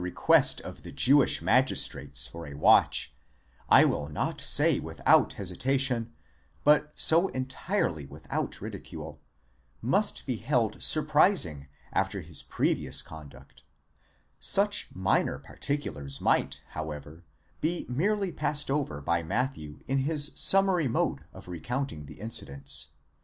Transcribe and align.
707 0.03 0.15
quest 0.25 0.61
of 0.61 0.81
the 0.81 0.91
Jewish 0.91 1.43
magistrates 1.43 2.25
for 2.25 2.47
a 2.47 2.55
watch, 2.55 3.13
I 3.69 3.85
will 3.85 4.07
not 4.09 4.41
say 4.41 4.79
without 4.79 5.33
hesitation, 5.33 6.11
but 6.63 6.91
so 6.99 7.27
entirely 7.27 8.07
without 8.07 8.61
ridicule, 8.61 9.21
must 9.79 10.25
be 10.25 10.37
held 10.37 10.81
surprising 10.81 11.67
after 11.93 12.21
his 12.21 12.41
previous 12.41 13.03
conduct 13.03 13.61
;® 13.03 13.61
such 14.39 14.87
minor 14.91 15.37
particulars 15.37 16.19
might 16.19 16.63
however 16.69 17.23
be 17.59 17.85
merely 17.87 18.31
passed 18.31 18.71
over 18.71 19.01
by 19.03 19.21
Matthew 19.21 19.81
in 19.85 19.99
his 19.99 20.31
summary 20.33 20.87
mode 20.87 21.25
of. 21.31 21.47
recounting 21.47 22.07
the 22.07 22.19
incidents. 22.19 22.87